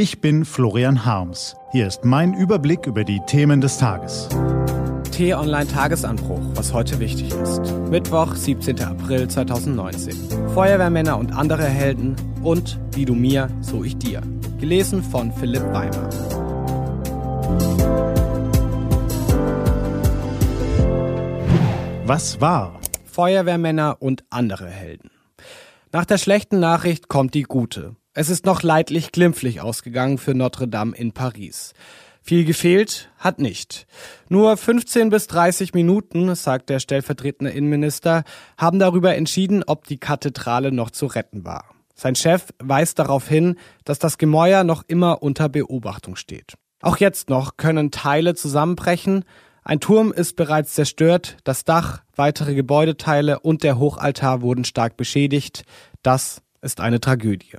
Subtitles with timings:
[0.00, 1.56] Ich bin Florian Harms.
[1.72, 4.28] Hier ist mein Überblick über die Themen des Tages.
[5.10, 7.74] T-Online Tagesanbruch, was heute wichtig ist.
[7.90, 8.80] Mittwoch, 17.
[8.80, 10.14] April 2019.
[10.54, 12.14] Feuerwehrmänner und andere Helden
[12.44, 14.22] und wie du mir, so ich dir.
[14.60, 16.08] Gelesen von Philipp Weimer.
[22.06, 22.78] Was war?
[23.04, 25.10] Feuerwehrmänner und andere Helden.
[25.90, 27.96] Nach der schlechten Nachricht kommt die gute.
[28.20, 31.72] Es ist noch leidlich glimpflich ausgegangen für Notre Dame in Paris.
[32.20, 33.86] Viel gefehlt hat nicht.
[34.28, 38.24] Nur 15 bis 30 Minuten, sagt der stellvertretende Innenminister,
[38.56, 41.66] haben darüber entschieden, ob die Kathedrale noch zu retten war.
[41.94, 46.54] Sein Chef weist darauf hin, dass das Gemäuer noch immer unter Beobachtung steht.
[46.82, 49.26] Auch jetzt noch können Teile zusammenbrechen.
[49.62, 55.62] Ein Turm ist bereits zerstört, das Dach, weitere Gebäudeteile und der Hochaltar wurden stark beschädigt.
[56.02, 57.58] Das ist eine Tragödie.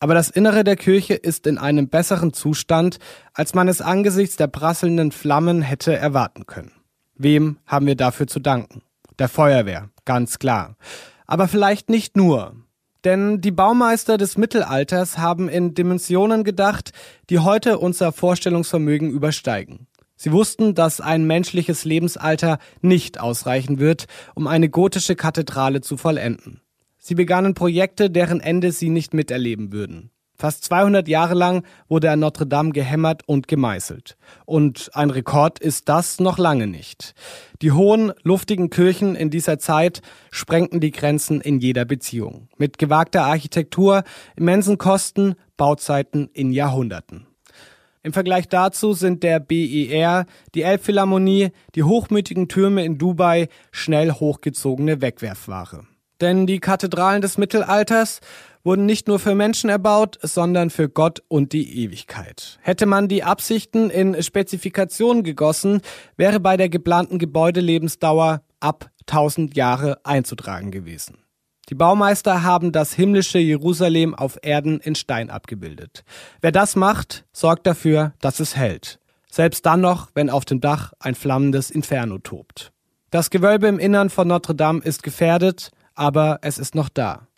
[0.00, 2.98] Aber das Innere der Kirche ist in einem besseren Zustand,
[3.34, 6.72] als man es angesichts der prasselnden Flammen hätte erwarten können.
[7.14, 8.80] Wem haben wir dafür zu danken?
[9.18, 10.76] Der Feuerwehr, ganz klar.
[11.26, 12.56] Aber vielleicht nicht nur.
[13.04, 16.92] Denn die Baumeister des Mittelalters haben in Dimensionen gedacht,
[17.28, 19.86] die heute unser Vorstellungsvermögen übersteigen.
[20.16, 26.62] Sie wussten, dass ein menschliches Lebensalter nicht ausreichen wird, um eine gotische Kathedrale zu vollenden.
[27.02, 30.10] Sie begannen Projekte, deren Ende sie nicht miterleben würden.
[30.36, 34.16] Fast 200 Jahre lang wurde an Notre Dame gehämmert und gemeißelt.
[34.46, 37.14] Und ein Rekord ist das noch lange nicht.
[37.62, 42.48] Die hohen, luftigen Kirchen in dieser Zeit sprengten die Grenzen in jeder Beziehung.
[42.56, 44.02] Mit gewagter Architektur,
[44.36, 47.26] immensen Kosten, Bauzeiten in Jahrhunderten.
[48.02, 55.02] Im Vergleich dazu sind der BER, die Elbphilharmonie, die hochmütigen Türme in Dubai schnell hochgezogene
[55.02, 55.84] Wegwerfware.
[56.20, 58.20] Denn die Kathedralen des Mittelalters
[58.62, 62.58] wurden nicht nur für Menschen erbaut, sondern für Gott und die Ewigkeit.
[62.60, 65.80] Hätte man die Absichten in Spezifikationen gegossen,
[66.16, 71.18] wäre bei der geplanten Gebäudelebensdauer ab 1000 Jahre einzutragen gewesen.
[71.70, 76.04] Die Baumeister haben das himmlische Jerusalem auf Erden in Stein abgebildet.
[76.40, 78.98] Wer das macht, sorgt dafür, dass es hält.
[79.30, 82.72] Selbst dann noch, wenn auf dem Dach ein flammendes Inferno tobt.
[83.10, 85.70] Das Gewölbe im Innern von Notre Dame ist gefährdet,
[86.00, 87.28] aber es ist noch da.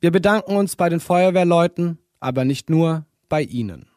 [0.00, 3.88] Wir bedanken uns bei den Feuerwehrleuten, aber nicht nur bei Ihnen.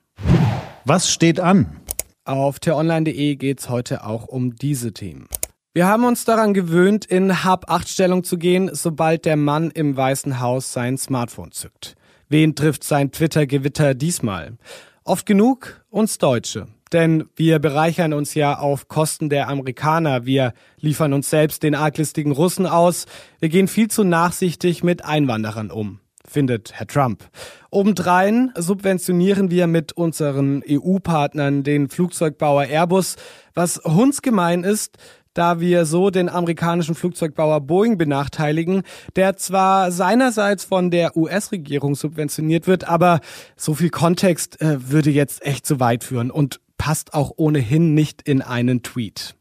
[0.83, 1.79] Was steht an?
[2.23, 5.27] Auf t-online.de geht's heute auch um diese Themen.
[5.73, 10.73] Wir haben uns daran gewöhnt, in Hab-8-Stellung zu gehen, sobald der Mann im Weißen Haus
[10.73, 11.95] sein Smartphone zückt.
[12.27, 14.57] Wen trifft sein Twitter-Gewitter diesmal?
[15.03, 16.67] Oft genug uns Deutsche.
[16.93, 20.25] Denn wir bereichern uns ja auf Kosten der Amerikaner.
[20.25, 23.05] Wir liefern uns selbst den arglistigen Russen aus.
[23.39, 27.23] Wir gehen viel zu nachsichtig mit Einwanderern um findet Herr Trump.
[27.71, 33.15] Obendrein subventionieren wir mit unseren EU-Partnern den Flugzeugbauer Airbus,
[33.53, 34.97] was hundsgemein ist,
[35.33, 38.83] da wir so den amerikanischen Flugzeugbauer Boeing benachteiligen,
[39.15, 43.19] der zwar seinerseits von der US-Regierung subventioniert wird, aber
[43.57, 48.21] so viel Kontext äh, würde jetzt echt zu weit führen und passt auch ohnehin nicht
[48.21, 49.35] in einen Tweet.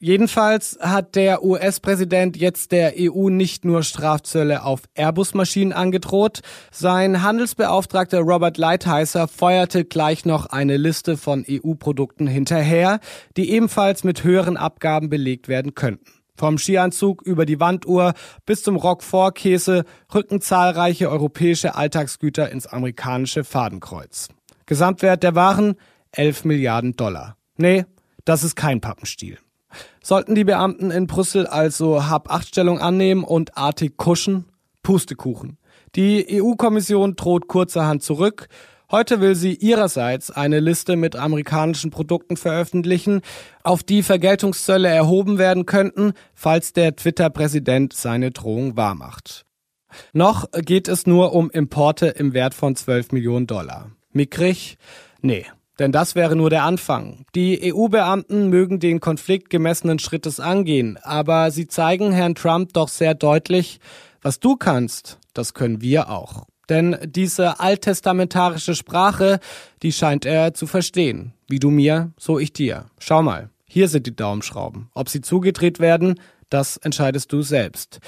[0.00, 6.40] Jedenfalls hat der US-Präsident jetzt der EU nicht nur Strafzölle auf Airbus-Maschinen angedroht,
[6.70, 13.00] sein Handelsbeauftragter Robert Lighthizer feuerte gleich noch eine Liste von EU-Produkten hinterher,
[13.38, 16.04] die ebenfalls mit höheren Abgaben belegt werden könnten.
[16.36, 18.12] Vom Skianzug über die Wanduhr
[18.44, 24.28] bis zum Roquefort-Käse rücken zahlreiche europäische Alltagsgüter ins amerikanische Fadenkreuz.
[24.66, 25.76] Gesamtwert der Waren
[26.16, 27.36] 11 Milliarden Dollar.
[27.56, 27.84] Nee,
[28.24, 29.38] das ist kein Pappenstiel.
[30.02, 34.46] Sollten die Beamten in Brüssel also Hab-Acht-Stellung annehmen und artig kuschen?
[34.82, 35.58] Pustekuchen.
[35.96, 38.48] Die EU-Kommission droht kurzerhand zurück.
[38.90, 43.22] Heute will sie ihrerseits eine Liste mit amerikanischen Produkten veröffentlichen,
[43.62, 49.46] auf die Vergeltungszölle erhoben werden könnten, falls der Twitter-Präsident seine Drohung wahrmacht.
[50.12, 53.90] Noch geht es nur um Importe im Wert von 12 Millionen Dollar.
[54.12, 54.76] Mickrig?
[55.22, 55.46] Nee.
[55.78, 57.26] Denn das wäre nur der Anfang.
[57.34, 63.14] Die EU-Beamten mögen den Konflikt gemessenen Schrittes angehen, aber sie zeigen Herrn Trump doch sehr
[63.14, 63.80] deutlich,
[64.22, 66.46] was du kannst, das können wir auch.
[66.68, 69.38] Denn diese alttestamentarische Sprache,
[69.82, 71.34] die scheint er zu verstehen.
[71.48, 72.86] Wie du mir, so ich dir.
[72.98, 74.88] Schau mal, hier sind die Daumenschrauben.
[74.94, 76.18] Ob sie zugedreht werden,
[76.48, 78.00] das entscheidest du selbst.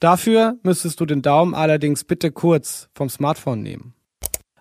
[0.00, 3.94] Dafür müsstest du den Daumen allerdings bitte kurz vom Smartphone nehmen.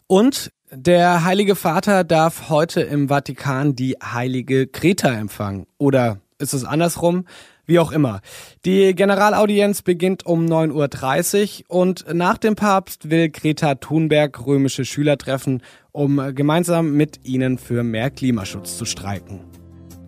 [0.06, 5.66] Und der Heilige Vater darf heute im Vatikan die heilige Greta empfangen.
[5.78, 7.26] Oder ist es andersrum?
[7.66, 8.22] Wie auch immer.
[8.66, 15.18] Die Generalaudienz beginnt um 9.30 Uhr und nach dem Papst will Greta Thunberg römische Schüler
[15.18, 15.62] treffen,
[15.92, 19.42] um gemeinsam mit ihnen für mehr Klimaschutz zu streiken.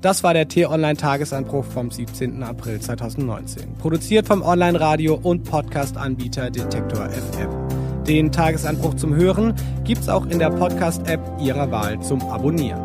[0.01, 2.41] Das war der T-Online-Tagesanbruch vom 17.
[2.41, 3.75] April 2019.
[3.75, 7.60] Produziert vom Online-Radio- und Podcast-Anbieter Detektor FM.
[8.07, 9.53] Den Tagesanbruch zum Hören
[9.83, 12.81] gibt's auch in der Podcast-App Ihrer Wahl zum Abonnieren.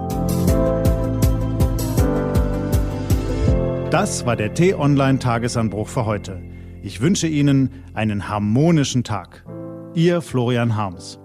[3.91, 6.43] Das war der T-Online-Tagesanbruch für heute.
[6.83, 9.45] Ich wünsche Ihnen einen harmonischen Tag.
[9.95, 11.19] Ihr Florian Harms.